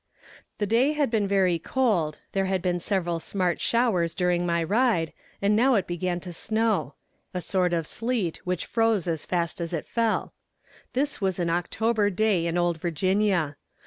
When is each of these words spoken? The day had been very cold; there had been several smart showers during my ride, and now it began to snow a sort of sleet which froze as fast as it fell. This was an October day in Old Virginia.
The 0.57 0.65
day 0.65 0.93
had 0.93 1.11
been 1.11 1.27
very 1.27 1.59
cold; 1.59 2.17
there 2.31 2.47
had 2.47 2.63
been 2.63 2.79
several 2.79 3.19
smart 3.19 3.61
showers 3.61 4.15
during 4.15 4.47
my 4.47 4.63
ride, 4.63 5.13
and 5.43 5.55
now 5.55 5.75
it 5.75 5.85
began 5.85 6.19
to 6.21 6.33
snow 6.33 6.95
a 7.35 7.39
sort 7.39 7.71
of 7.71 7.85
sleet 7.85 8.37
which 8.43 8.65
froze 8.65 9.07
as 9.07 9.25
fast 9.27 9.61
as 9.61 9.73
it 9.73 9.85
fell. 9.87 10.33
This 10.93 11.21
was 11.21 11.37
an 11.37 11.51
October 11.51 12.09
day 12.09 12.47
in 12.47 12.57
Old 12.57 12.79
Virginia. 12.81 13.57